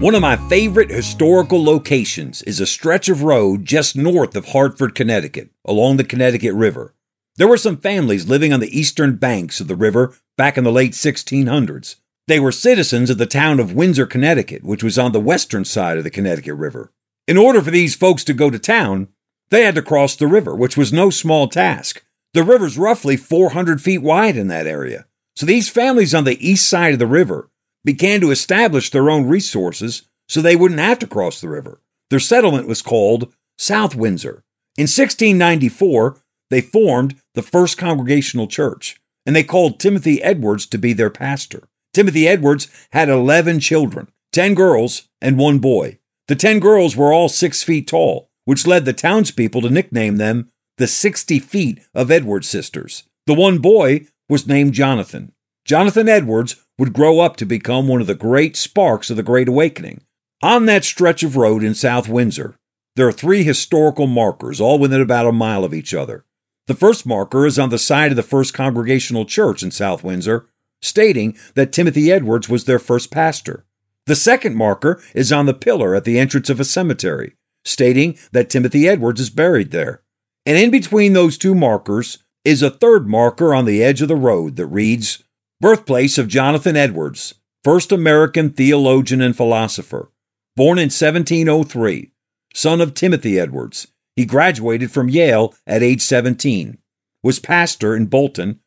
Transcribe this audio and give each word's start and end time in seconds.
One 0.00 0.14
of 0.14 0.22
my 0.22 0.36
favorite 0.48 0.88
historical 0.88 1.62
locations 1.62 2.40
is 2.44 2.58
a 2.58 2.66
stretch 2.66 3.10
of 3.10 3.22
road 3.22 3.66
just 3.66 3.94
north 3.94 4.34
of 4.34 4.46
Hartford, 4.46 4.94
Connecticut, 4.94 5.50
along 5.66 5.98
the 5.98 6.04
Connecticut 6.04 6.54
River. 6.54 6.94
There 7.36 7.46
were 7.46 7.58
some 7.58 7.76
families 7.76 8.26
living 8.26 8.50
on 8.50 8.60
the 8.60 8.78
eastern 8.80 9.16
banks 9.16 9.60
of 9.60 9.68
the 9.68 9.76
river 9.76 10.16
back 10.38 10.56
in 10.56 10.64
the 10.64 10.72
late 10.72 10.92
1600s. 10.92 11.96
They 12.26 12.40
were 12.40 12.50
citizens 12.50 13.10
of 13.10 13.18
the 13.18 13.26
town 13.26 13.60
of 13.60 13.74
Windsor, 13.74 14.06
Connecticut, 14.06 14.64
which 14.64 14.82
was 14.82 14.98
on 14.98 15.12
the 15.12 15.20
western 15.20 15.66
side 15.66 15.98
of 15.98 16.04
the 16.04 16.10
Connecticut 16.10 16.54
River. 16.54 16.94
In 17.28 17.36
order 17.36 17.60
for 17.60 17.70
these 17.70 17.94
folks 17.94 18.24
to 18.24 18.32
go 18.32 18.48
to 18.48 18.58
town, 18.58 19.08
they 19.50 19.64
had 19.64 19.74
to 19.74 19.82
cross 19.82 20.16
the 20.16 20.26
river, 20.26 20.56
which 20.56 20.78
was 20.78 20.94
no 20.94 21.10
small 21.10 21.46
task. 21.46 22.02
The 22.32 22.42
river's 22.42 22.78
roughly 22.78 23.18
400 23.18 23.82
feet 23.82 23.98
wide 23.98 24.38
in 24.38 24.48
that 24.48 24.66
area. 24.66 25.04
So 25.36 25.44
these 25.44 25.68
families 25.68 26.14
on 26.14 26.24
the 26.24 26.48
east 26.48 26.66
side 26.66 26.94
of 26.94 26.98
the 26.98 27.06
river 27.06 27.50
began 27.84 28.20
to 28.20 28.30
establish 28.30 28.90
their 28.90 29.10
own 29.10 29.26
resources 29.26 30.02
so 30.28 30.40
they 30.40 30.56
wouldn't 30.56 30.80
have 30.80 30.98
to 31.00 31.06
cross 31.06 31.40
the 31.40 31.48
river. 31.48 31.80
Their 32.10 32.20
settlement 32.20 32.68
was 32.68 32.82
called 32.82 33.32
South 33.58 33.94
Windsor. 33.94 34.44
In 34.76 34.84
1694, 34.84 36.20
they 36.50 36.60
formed 36.60 37.16
the 37.34 37.42
First 37.42 37.78
Congregational 37.78 38.46
Church, 38.46 39.00
and 39.24 39.34
they 39.34 39.44
called 39.44 39.78
Timothy 39.78 40.22
Edwards 40.22 40.66
to 40.66 40.78
be 40.78 40.92
their 40.92 41.10
pastor. 41.10 41.68
Timothy 41.92 42.28
Edwards 42.28 42.68
had 42.92 43.08
11 43.08 43.60
children, 43.60 44.08
10 44.32 44.54
girls 44.54 45.08
and 45.20 45.38
one 45.38 45.58
boy. 45.58 45.98
The 46.28 46.36
10 46.36 46.60
girls 46.60 46.96
were 46.96 47.12
all 47.12 47.28
six 47.28 47.62
feet 47.62 47.88
tall, 47.88 48.30
which 48.44 48.66
led 48.66 48.84
the 48.84 48.92
townspeople 48.92 49.62
to 49.62 49.70
nickname 49.70 50.16
them 50.16 50.50
the 50.76 50.86
60 50.86 51.38
feet 51.40 51.80
of 51.94 52.10
Edwards 52.10 52.48
sisters. 52.48 53.04
The 53.26 53.34
one 53.34 53.58
boy 53.58 54.06
was 54.28 54.46
named 54.46 54.72
Jonathan. 54.72 55.32
Jonathan 55.64 56.08
Edwards 56.08 56.56
would 56.80 56.94
grow 56.94 57.20
up 57.20 57.36
to 57.36 57.44
become 57.44 57.86
one 57.86 58.00
of 58.00 58.06
the 58.06 58.14
great 58.14 58.56
sparks 58.56 59.10
of 59.10 59.16
the 59.18 59.22
Great 59.22 59.48
Awakening. 59.48 60.00
On 60.42 60.64
that 60.64 60.82
stretch 60.82 61.22
of 61.22 61.36
road 61.36 61.62
in 61.62 61.74
South 61.74 62.08
Windsor, 62.08 62.56
there 62.96 63.06
are 63.06 63.12
three 63.12 63.42
historical 63.42 64.06
markers, 64.06 64.62
all 64.62 64.78
within 64.78 65.02
about 65.02 65.26
a 65.26 65.32
mile 65.32 65.62
of 65.62 65.74
each 65.74 65.92
other. 65.92 66.24
The 66.68 66.74
first 66.74 67.04
marker 67.04 67.44
is 67.44 67.58
on 67.58 67.68
the 67.68 67.78
side 67.78 68.12
of 68.12 68.16
the 68.16 68.22
First 68.22 68.54
Congregational 68.54 69.26
Church 69.26 69.62
in 69.62 69.70
South 69.70 70.02
Windsor, 70.02 70.48
stating 70.80 71.36
that 71.54 71.70
Timothy 71.70 72.10
Edwards 72.10 72.48
was 72.48 72.64
their 72.64 72.78
first 72.78 73.10
pastor. 73.10 73.66
The 74.06 74.16
second 74.16 74.56
marker 74.56 75.02
is 75.14 75.30
on 75.30 75.44
the 75.44 75.52
pillar 75.52 75.94
at 75.94 76.04
the 76.04 76.18
entrance 76.18 76.48
of 76.48 76.60
a 76.60 76.64
cemetery, 76.64 77.34
stating 77.62 78.16
that 78.32 78.48
Timothy 78.48 78.88
Edwards 78.88 79.20
is 79.20 79.28
buried 79.28 79.70
there. 79.70 80.00
And 80.46 80.56
in 80.56 80.70
between 80.70 81.12
those 81.12 81.36
two 81.36 81.54
markers 81.54 82.24
is 82.42 82.62
a 82.62 82.70
third 82.70 83.06
marker 83.06 83.54
on 83.54 83.66
the 83.66 83.84
edge 83.84 84.00
of 84.00 84.08
the 84.08 84.16
road 84.16 84.56
that 84.56 84.64
reads, 84.64 85.22
Birthplace 85.60 86.16
of 86.16 86.26
Jonathan 86.26 86.74
Edwards, 86.74 87.34
first 87.62 87.92
American 87.92 88.48
theologian 88.48 89.20
and 89.20 89.36
philosopher. 89.36 90.10
Born 90.56 90.78
in 90.78 90.84
1703, 90.86 92.12
son 92.54 92.80
of 92.80 92.94
Timothy 92.94 93.38
Edwards. 93.38 93.86
He 94.16 94.24
graduated 94.24 94.90
from 94.90 95.10
Yale 95.10 95.54
at 95.66 95.82
age 95.82 96.00
17, 96.00 96.78
was 97.22 97.40
pastor 97.40 97.94
in 97.94 98.06
Bolton, 98.06 98.60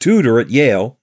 tutor 0.00 0.40
at 0.40 0.48
Yale, 0.48 0.98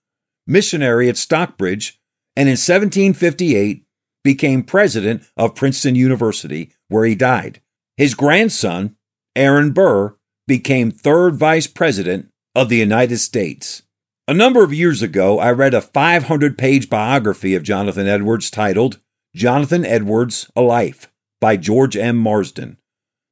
missionary 0.47 1.09
at 1.09 1.17
Stockbridge, 1.17 2.01
and 2.35 2.49
in 2.49 2.53
1758 2.53 3.85
became 4.23 4.63
president 4.63 5.29
of 5.37 5.53
Princeton 5.53 5.93
University, 5.93 6.73
where 6.87 7.05
he 7.05 7.13
died. 7.13 7.61
His 7.97 8.15
grandson, 8.15 8.95
Aaron 9.35 9.73
Burr, 9.73 10.15
became 10.47 10.89
third 10.89 11.35
vice 11.35 11.67
president 11.67 12.31
of 12.55 12.69
the 12.69 12.77
United 12.77 13.19
States. 13.19 13.83
A 14.27 14.33
number 14.33 14.63
of 14.63 14.73
years 14.73 15.03
ago, 15.03 15.37
I 15.37 15.51
read 15.51 15.75
a 15.75 15.81
500 15.81 16.57
page 16.57 16.89
biography 16.89 17.53
of 17.53 17.61
Jonathan 17.61 18.07
Edwards 18.07 18.49
titled 18.49 18.99
Jonathan 19.35 19.85
Edwards 19.85 20.49
A 20.55 20.61
Life 20.61 21.11
by 21.39 21.57
George 21.57 21.95
M. 21.95 22.17
Marsden. 22.17 22.77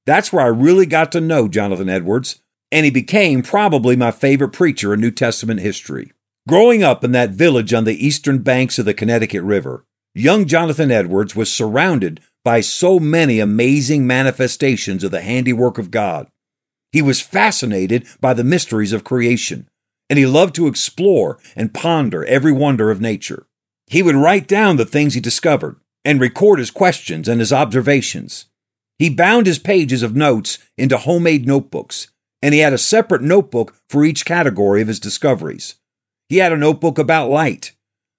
That's 0.05 0.31
where 0.31 0.43
I 0.45 0.49
really 0.49 0.85
got 0.85 1.11
to 1.13 1.21
know 1.21 1.47
Jonathan 1.47 1.89
Edwards, 1.89 2.43
and 2.71 2.85
he 2.85 2.91
became 2.91 3.41
probably 3.41 3.95
my 3.95 4.11
favorite 4.11 4.53
preacher 4.53 4.93
in 4.93 5.01
New 5.01 5.09
Testament 5.09 5.61
history. 5.61 6.11
Growing 6.47 6.83
up 6.83 7.03
in 7.03 7.11
that 7.13 7.31
village 7.31 7.73
on 7.73 7.85
the 7.85 8.05
eastern 8.05 8.43
banks 8.43 8.77
of 8.77 8.85
the 8.85 8.93
Connecticut 8.93 9.41
River, 9.41 9.85
young 10.13 10.45
Jonathan 10.45 10.91
Edwards 10.91 11.35
was 11.35 11.51
surrounded 11.51 12.19
by 12.43 12.61
so 12.61 12.99
many 12.99 13.39
amazing 13.39 14.05
manifestations 14.05 15.03
of 15.03 15.09
the 15.09 15.21
handiwork 15.21 15.79
of 15.79 15.89
God. 15.89 16.27
He 16.91 17.01
was 17.01 17.19
fascinated 17.19 18.05
by 18.21 18.35
the 18.35 18.43
mysteries 18.43 18.93
of 18.93 19.03
creation 19.03 19.67
and 20.13 20.19
he 20.19 20.27
loved 20.27 20.53
to 20.53 20.67
explore 20.67 21.39
and 21.55 21.73
ponder 21.73 22.23
every 22.25 22.51
wonder 22.51 22.91
of 22.91 23.01
nature. 23.01 23.47
He 23.87 24.03
would 24.03 24.13
write 24.13 24.47
down 24.47 24.77
the 24.77 24.85
things 24.85 25.15
he 25.15 25.19
discovered 25.19 25.77
and 26.05 26.21
record 26.21 26.59
his 26.59 26.69
questions 26.69 27.27
and 27.27 27.39
his 27.39 27.51
observations. 27.51 28.45
He 28.99 29.09
bound 29.09 29.47
his 29.47 29.57
pages 29.57 30.03
of 30.03 30.15
notes 30.15 30.59
into 30.77 30.99
homemade 30.99 31.47
notebooks, 31.47 32.09
and 32.43 32.53
he 32.53 32.59
had 32.59 32.73
a 32.73 32.77
separate 32.77 33.23
notebook 33.23 33.75
for 33.89 34.05
each 34.05 34.23
category 34.23 34.83
of 34.83 34.87
his 34.87 34.99
discoveries. 34.99 35.79
He 36.29 36.37
had 36.37 36.51
a 36.51 36.57
notebook 36.57 36.99
about 36.99 37.31
light, 37.31 37.71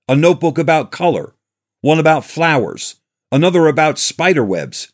a 0.09 0.17
notebook 0.17 0.59
about 0.59 0.91
color, 0.91 1.37
one 1.81 2.01
about 2.01 2.25
flowers, 2.25 2.97
another 3.31 3.69
about 3.69 4.01
spider 4.01 4.45
webs. 4.45 4.93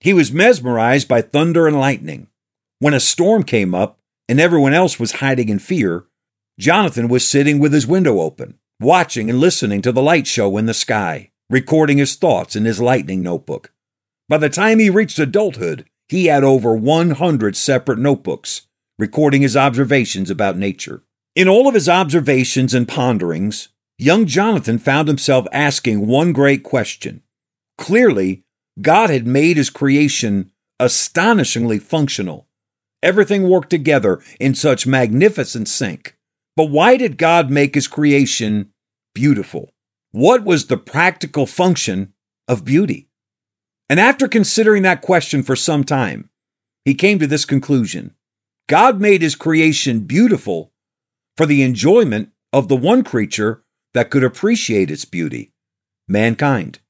He 0.00 0.14
was 0.14 0.32
mesmerized 0.32 1.08
by 1.08 1.20
thunder 1.20 1.66
and 1.66 1.78
lightning. 1.78 2.28
When 2.78 2.94
a 2.94 3.00
storm 3.00 3.42
came 3.42 3.74
up 3.74 3.98
and 4.30 4.40
everyone 4.40 4.72
else 4.72 4.98
was 4.98 5.12
hiding 5.12 5.50
in 5.50 5.58
fear, 5.58 6.06
Jonathan 6.58 7.06
was 7.06 7.26
sitting 7.26 7.60
with 7.60 7.72
his 7.72 7.86
window 7.86 8.20
open, 8.20 8.58
watching 8.80 9.30
and 9.30 9.38
listening 9.38 9.80
to 9.80 9.92
the 9.92 10.02
light 10.02 10.26
show 10.26 10.56
in 10.56 10.66
the 10.66 10.74
sky, 10.74 11.30
recording 11.48 11.98
his 11.98 12.16
thoughts 12.16 12.56
in 12.56 12.64
his 12.64 12.80
lightning 12.80 13.22
notebook. 13.22 13.72
By 14.28 14.38
the 14.38 14.50
time 14.50 14.80
he 14.80 14.90
reached 14.90 15.20
adulthood, 15.20 15.86
he 16.08 16.26
had 16.26 16.42
over 16.42 16.74
100 16.74 17.56
separate 17.56 17.98
notebooks, 18.00 18.62
recording 18.98 19.42
his 19.42 19.56
observations 19.56 20.30
about 20.30 20.58
nature. 20.58 21.04
In 21.36 21.48
all 21.48 21.68
of 21.68 21.74
his 21.74 21.88
observations 21.88 22.74
and 22.74 22.88
ponderings, 22.88 23.68
young 23.96 24.26
Jonathan 24.26 24.78
found 24.78 25.06
himself 25.06 25.46
asking 25.52 26.08
one 26.08 26.32
great 26.32 26.64
question. 26.64 27.22
Clearly, 27.76 28.42
God 28.82 29.10
had 29.10 29.28
made 29.28 29.56
his 29.56 29.70
creation 29.70 30.50
astonishingly 30.80 31.78
functional. 31.78 32.48
Everything 33.00 33.48
worked 33.48 33.70
together 33.70 34.20
in 34.40 34.56
such 34.56 34.86
magnificent 34.86 35.68
sync. 35.68 36.17
But 36.58 36.70
why 36.70 36.96
did 36.96 37.18
God 37.18 37.52
make 37.52 37.76
his 37.76 37.86
creation 37.86 38.72
beautiful? 39.14 39.70
What 40.10 40.42
was 40.42 40.66
the 40.66 40.76
practical 40.76 41.46
function 41.46 42.14
of 42.48 42.64
beauty? 42.64 43.06
And 43.88 44.00
after 44.00 44.26
considering 44.26 44.82
that 44.82 45.00
question 45.00 45.44
for 45.44 45.54
some 45.54 45.84
time, 45.84 46.30
he 46.84 46.94
came 46.94 47.20
to 47.20 47.28
this 47.28 47.44
conclusion 47.44 48.16
God 48.66 49.00
made 49.00 49.22
his 49.22 49.36
creation 49.36 50.00
beautiful 50.00 50.72
for 51.36 51.46
the 51.46 51.62
enjoyment 51.62 52.30
of 52.52 52.66
the 52.66 52.74
one 52.74 53.04
creature 53.04 53.62
that 53.94 54.10
could 54.10 54.24
appreciate 54.24 54.90
its 54.90 55.04
beauty 55.04 55.52
mankind. 56.08 56.80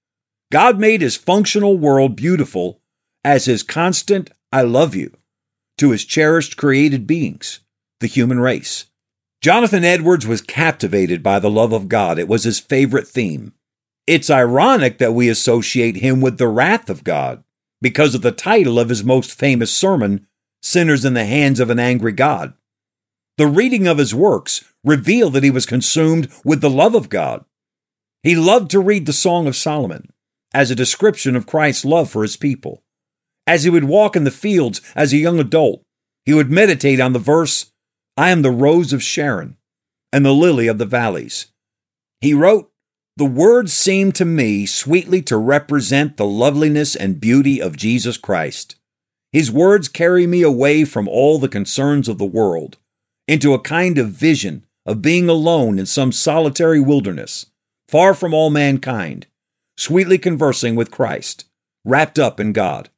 God 0.50 0.78
made 0.78 1.02
his 1.02 1.19
functional 1.19 1.76
world 1.76 2.16
beautiful 2.16 2.81
as 3.22 3.44
his 3.44 3.62
constant, 3.62 4.31
I 4.50 4.62
love 4.62 4.94
you, 4.94 5.12
to 5.76 5.90
his 5.90 6.06
cherished 6.06 6.56
created 6.56 7.06
beings, 7.06 7.60
the 8.00 8.06
human 8.06 8.40
race. 8.40 8.87
Jonathan 9.40 9.85
Edwards 9.85 10.26
was 10.26 10.40
captivated 10.40 11.23
by 11.23 11.38
the 11.38 11.50
love 11.50 11.73
of 11.73 11.88
God. 11.88 12.19
It 12.19 12.29
was 12.29 12.44
his 12.44 12.58
favorite 12.58 13.06
theme. 13.06 13.52
It's 14.06 14.31
ironic 14.31 14.99
that 14.99 15.14
we 15.14 15.29
associate 15.29 15.96
him 15.96 16.20
with 16.20 16.38
the 16.38 16.49
wrath 16.49 16.90
of 16.90 17.05
God 17.05 17.44
because 17.81 18.14
of 18.14 18.23
the 18.23 18.32
title 18.32 18.81
of 18.81 18.88
his 18.88 19.05
most 19.05 19.32
famous 19.32 19.73
sermon, 19.73 20.26
Sinners 20.61 21.05
in 21.05 21.14
the 21.14 21.25
Hands 21.25 21.61
of 21.61 21.70
an 21.70 21.79
Angry 21.79 22.12
God. 22.12 22.55
The 23.37 23.46
reading 23.46 23.87
of 23.87 23.99
his 23.99 24.12
works 24.12 24.64
reveal 24.82 25.31
that 25.31 25.44
he 25.44 25.50
was 25.50 25.67
consumed 25.67 26.29
with 26.44 26.61
the 26.61 26.70
love 26.70 26.96
of 26.96 27.08
God. 27.08 27.44
He 28.25 28.35
loved 28.35 28.70
to 28.73 28.81
read 28.81 29.06
the 29.06 29.12
Song 29.12 29.46
of 29.46 29.55
Solomon 29.55 30.11
as 30.52 30.70
a 30.70 30.75
description 30.75 31.37
of 31.37 31.46
Christ's 31.46 31.85
love 31.85 32.11
for 32.11 32.23
his 32.23 32.37
people. 32.37 32.82
As 33.46 33.62
he 33.62 33.70
would 33.70 33.85
walk 33.85 34.17
in 34.17 34.25
the 34.25 34.32
fields 34.32 34.81
as 34.96 35.12
a 35.12 35.19
young 35.19 35.38
adult, 35.38 35.82
he 36.25 36.35
would 36.35 36.50
meditate 36.50 36.99
on 36.99 37.12
the 37.12 37.19
verse, 37.20 37.70
I 38.18 38.30
am 38.30 38.42
the 38.42 38.50
rose 38.50 38.92
of 38.92 39.00
Sharon 39.00 39.58
and 40.12 40.26
the 40.26 40.32
lily 40.32 40.66
of 40.66 40.78
the 40.78 40.84
valleys. 40.84 41.52
He 42.20 42.34
wrote, 42.34 42.68
The 43.16 43.24
words 43.24 43.72
seem 43.72 44.10
to 44.12 44.24
me 44.24 44.66
sweetly 44.66 45.22
to 45.22 45.36
represent 45.36 46.16
the 46.16 46.26
loveliness 46.26 46.96
and 46.96 47.20
beauty 47.20 47.62
of 47.62 47.76
Jesus 47.76 48.16
Christ. 48.16 48.74
His 49.30 49.52
words 49.52 49.88
carry 49.88 50.26
me 50.26 50.42
away 50.42 50.84
from 50.84 51.06
all 51.06 51.38
the 51.38 51.48
concerns 51.48 52.08
of 52.08 52.18
the 52.18 52.26
world 52.26 52.76
into 53.28 53.54
a 53.54 53.60
kind 53.60 53.98
of 53.98 54.08
vision 54.10 54.66
of 54.84 55.00
being 55.00 55.28
alone 55.28 55.78
in 55.78 55.86
some 55.86 56.10
solitary 56.10 56.80
wilderness, 56.80 57.46
far 57.88 58.14
from 58.14 58.34
all 58.34 58.50
mankind, 58.50 59.28
sweetly 59.76 60.18
conversing 60.18 60.74
with 60.74 60.90
Christ, 60.90 61.44
wrapped 61.84 62.18
up 62.18 62.40
in 62.40 62.52
God. 62.52 62.88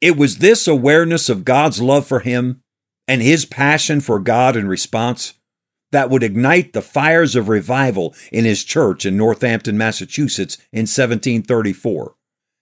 It 0.00 0.16
was 0.16 0.38
this 0.38 0.66
awareness 0.66 1.28
of 1.28 1.44
God's 1.44 1.82
love 1.82 2.06
for 2.06 2.20
him 2.20 2.62
and 3.08 3.22
his 3.22 3.46
passion 3.46 4.00
for 4.00 4.20
God 4.20 4.54
in 4.54 4.68
response 4.68 5.32
that 5.90 6.10
would 6.10 6.22
ignite 6.22 6.74
the 6.74 6.82
fires 6.82 7.34
of 7.34 7.48
revival 7.48 8.14
in 8.30 8.44
his 8.44 8.62
church 8.62 9.06
in 9.06 9.16
Northampton, 9.16 9.78
Massachusetts 9.78 10.58
in 10.70 10.82
1734, 10.82 12.14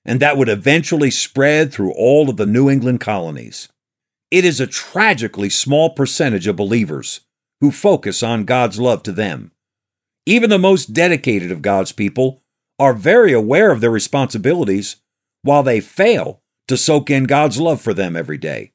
and 0.04 0.20
that 0.20 0.37
would 0.37 0.48
eventually 0.48 1.10
spread 1.10 1.72
through 1.72 1.93
all 1.93 2.31
of 2.31 2.37
the 2.37 2.46
New 2.46 2.70
England 2.70 3.00
colonies. 3.00 3.69
It 4.31 4.44
is 4.44 4.60
a 4.60 4.66
tragically 4.66 5.50
small 5.50 5.90
percentage 5.90 6.46
of 6.46 6.54
believers 6.54 7.20
who 7.60 7.72
focus 7.72 8.22
on 8.22 8.44
God's 8.44 8.78
love 8.78 9.02
to 9.04 9.12
them. 9.12 9.50
Even 10.25 10.50
the 10.50 10.58
most 10.58 10.93
dedicated 10.93 11.50
of 11.50 11.62
God's 11.62 11.93
people 11.93 12.43
are 12.78 12.93
very 12.93 13.32
aware 13.32 13.72
of 13.72 13.81
their 13.81 13.90
responsibilities 13.90 14.96
while 15.43 15.62
they 15.62 15.81
fail 15.81 16.43
to 16.69 16.76
soak 16.76 17.10
in 17.10 17.25
God's 17.25 17.60
love 17.60 17.81
for 17.81 17.94
them 17.94 18.16
every 18.16 18.38
day. 18.38 18.72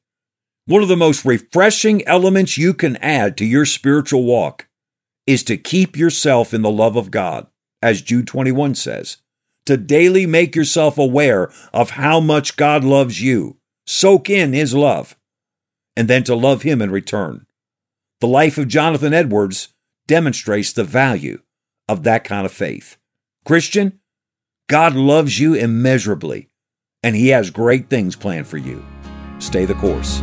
One 0.66 0.82
of 0.82 0.88
the 0.88 0.96
most 0.96 1.24
refreshing 1.24 2.06
elements 2.06 2.56
you 2.56 2.72
can 2.72 2.96
add 2.98 3.36
to 3.36 3.44
your 3.44 3.66
spiritual 3.66 4.22
walk 4.22 4.68
is 5.26 5.42
to 5.44 5.56
keep 5.56 5.96
yourself 5.96 6.54
in 6.54 6.62
the 6.62 6.70
love 6.70 6.94
of 6.94 7.10
God, 7.10 7.48
as 7.82 8.00
Jude 8.00 8.28
21 8.28 8.76
says, 8.76 9.16
to 9.66 9.76
daily 9.76 10.24
make 10.24 10.54
yourself 10.54 10.98
aware 10.98 11.50
of 11.72 11.90
how 11.90 12.20
much 12.20 12.56
God 12.56 12.84
loves 12.84 13.20
you, 13.20 13.56
soak 13.88 14.30
in 14.30 14.52
His 14.52 14.72
love, 14.72 15.16
and 15.96 16.06
then 16.06 16.22
to 16.24 16.34
love 16.36 16.62
Him 16.62 16.80
in 16.80 16.92
return. 16.92 17.44
The 18.20 18.28
life 18.28 18.56
of 18.56 18.68
Jonathan 18.68 19.12
Edwards 19.12 19.74
demonstrates 20.06 20.72
the 20.72 20.84
value 20.84 21.42
of 21.88 22.04
that 22.04 22.22
kind 22.22 22.46
of 22.46 22.52
faith. 22.52 22.96
Christian, 23.44 23.98
God 24.68 24.94
loves 24.94 25.40
you 25.40 25.54
immeasurably, 25.54 26.50
and 27.02 27.16
He 27.16 27.28
has 27.28 27.50
great 27.50 27.90
things 27.90 28.14
planned 28.14 28.46
for 28.46 28.58
you. 28.58 28.84
Stay 29.40 29.64
the 29.64 29.74
course. 29.74 30.22